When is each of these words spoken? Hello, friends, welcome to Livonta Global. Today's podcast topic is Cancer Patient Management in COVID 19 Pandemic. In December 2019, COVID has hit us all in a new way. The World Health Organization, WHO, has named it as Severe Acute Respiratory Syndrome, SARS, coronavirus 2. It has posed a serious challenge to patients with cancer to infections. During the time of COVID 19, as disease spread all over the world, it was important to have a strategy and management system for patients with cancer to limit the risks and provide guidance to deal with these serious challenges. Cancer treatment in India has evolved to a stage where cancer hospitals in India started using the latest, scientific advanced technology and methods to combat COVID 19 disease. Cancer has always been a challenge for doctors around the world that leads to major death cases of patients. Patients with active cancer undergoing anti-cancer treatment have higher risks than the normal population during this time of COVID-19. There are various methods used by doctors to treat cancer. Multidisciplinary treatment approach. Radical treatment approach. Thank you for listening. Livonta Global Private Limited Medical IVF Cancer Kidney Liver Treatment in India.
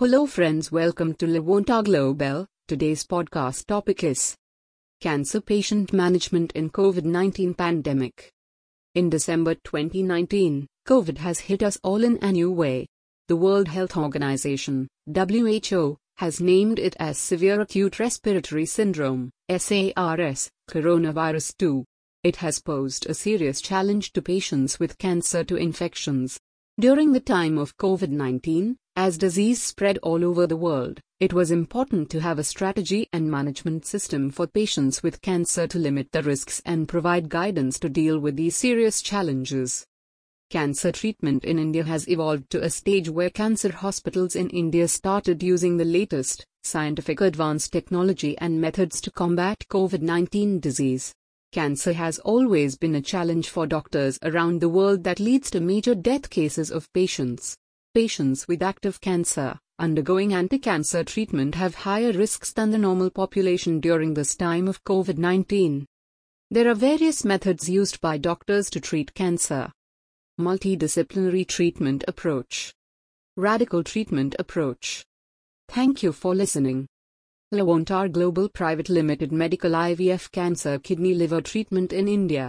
Hello, 0.00 0.24
friends, 0.24 0.72
welcome 0.72 1.12
to 1.16 1.26
Livonta 1.26 1.84
Global. 1.84 2.46
Today's 2.66 3.04
podcast 3.04 3.66
topic 3.66 4.02
is 4.02 4.34
Cancer 4.98 5.42
Patient 5.42 5.92
Management 5.92 6.52
in 6.52 6.70
COVID 6.70 7.04
19 7.04 7.52
Pandemic. 7.52 8.30
In 8.94 9.10
December 9.10 9.56
2019, 9.56 10.66
COVID 10.88 11.18
has 11.18 11.40
hit 11.40 11.62
us 11.62 11.78
all 11.82 12.02
in 12.02 12.18
a 12.22 12.32
new 12.32 12.50
way. 12.50 12.86
The 13.28 13.36
World 13.36 13.68
Health 13.68 13.94
Organization, 13.94 14.88
WHO, 15.06 15.98
has 16.16 16.40
named 16.40 16.78
it 16.78 16.96
as 16.98 17.18
Severe 17.18 17.60
Acute 17.60 18.00
Respiratory 18.00 18.64
Syndrome, 18.64 19.28
SARS, 19.50 20.48
coronavirus 20.70 21.58
2. 21.58 21.84
It 22.24 22.36
has 22.36 22.58
posed 22.58 23.04
a 23.04 23.12
serious 23.12 23.60
challenge 23.60 24.14
to 24.14 24.22
patients 24.22 24.80
with 24.80 24.96
cancer 24.96 25.44
to 25.44 25.56
infections. 25.56 26.40
During 26.80 27.12
the 27.12 27.20
time 27.20 27.58
of 27.58 27.76
COVID 27.76 28.08
19, 28.08 28.74
as 28.96 29.18
disease 29.18 29.62
spread 29.62 29.98
all 29.98 30.24
over 30.24 30.46
the 30.46 30.56
world, 30.56 30.98
it 31.18 31.34
was 31.34 31.50
important 31.50 32.08
to 32.08 32.22
have 32.22 32.38
a 32.38 32.42
strategy 32.42 33.06
and 33.12 33.30
management 33.30 33.84
system 33.84 34.30
for 34.30 34.46
patients 34.46 35.02
with 35.02 35.20
cancer 35.20 35.66
to 35.66 35.78
limit 35.78 36.10
the 36.10 36.22
risks 36.22 36.62
and 36.64 36.88
provide 36.88 37.28
guidance 37.28 37.78
to 37.80 37.90
deal 37.90 38.18
with 38.18 38.36
these 38.36 38.56
serious 38.56 39.02
challenges. 39.02 39.84
Cancer 40.48 40.90
treatment 40.90 41.44
in 41.44 41.58
India 41.58 41.84
has 41.84 42.08
evolved 42.08 42.48
to 42.48 42.64
a 42.64 42.70
stage 42.70 43.10
where 43.10 43.28
cancer 43.28 43.72
hospitals 43.72 44.34
in 44.34 44.48
India 44.48 44.88
started 44.88 45.42
using 45.42 45.76
the 45.76 45.84
latest, 45.84 46.46
scientific 46.62 47.20
advanced 47.20 47.74
technology 47.74 48.38
and 48.38 48.58
methods 48.58 49.02
to 49.02 49.10
combat 49.10 49.66
COVID 49.68 50.00
19 50.00 50.60
disease. 50.60 51.12
Cancer 51.52 51.92
has 51.92 52.20
always 52.20 52.76
been 52.76 52.94
a 52.94 53.02
challenge 53.02 53.48
for 53.48 53.66
doctors 53.66 54.18
around 54.22 54.60
the 54.60 54.68
world 54.68 55.02
that 55.02 55.18
leads 55.18 55.50
to 55.50 55.60
major 55.60 55.96
death 55.96 56.30
cases 56.30 56.70
of 56.70 56.92
patients. 56.92 57.56
Patients 57.92 58.46
with 58.46 58.62
active 58.62 59.00
cancer 59.00 59.58
undergoing 59.80 60.34
anti-cancer 60.34 61.02
treatment 61.02 61.54
have 61.54 61.74
higher 61.74 62.12
risks 62.12 62.52
than 62.52 62.70
the 62.70 62.78
normal 62.78 63.08
population 63.10 63.80
during 63.80 64.12
this 64.12 64.36
time 64.36 64.68
of 64.68 64.84
COVID-19. 64.84 65.86
There 66.50 66.68
are 66.70 66.74
various 66.74 67.24
methods 67.24 67.68
used 67.68 68.00
by 68.00 68.18
doctors 68.18 68.68
to 68.70 68.80
treat 68.80 69.14
cancer. 69.14 69.72
Multidisciplinary 70.38 71.48
treatment 71.48 72.04
approach. 72.06 72.74
Radical 73.36 73.82
treatment 73.82 74.36
approach. 74.38 75.04
Thank 75.68 76.02
you 76.02 76.12
for 76.12 76.34
listening. 76.34 76.86
Livonta 77.52 78.08
Global 78.08 78.48
Private 78.48 78.88
Limited 78.88 79.32
Medical 79.32 79.72
IVF 79.72 80.30
Cancer 80.30 80.78
Kidney 80.78 81.14
Liver 81.14 81.40
Treatment 81.40 81.92
in 81.92 82.06
India. 82.06 82.48